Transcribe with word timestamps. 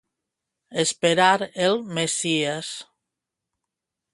Esperar 0.83 1.37
el 1.67 1.69
messies. 1.99 2.73